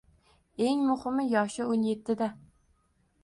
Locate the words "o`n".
1.75-1.85